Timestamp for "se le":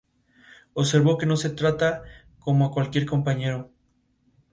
1.37-1.53